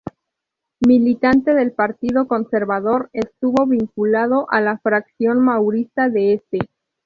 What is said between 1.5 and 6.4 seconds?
del Partido Conservador, estuvo vinculado a la fracción maurista de